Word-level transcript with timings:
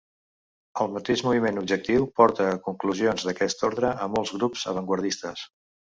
El 0.85 0.87
mateix 0.93 1.21
moviment 1.27 1.59
objectiu 1.63 2.07
porta 2.21 2.47
a 2.53 2.57
conclusions 2.69 3.27
d'aquest 3.29 3.61
ordre 3.69 3.93
a 4.07 4.09
molts 4.15 4.37
grups 4.39 4.65
avantguardistes. 4.73 5.45